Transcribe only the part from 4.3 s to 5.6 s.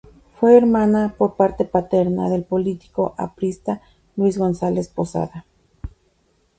Gonzales Posada.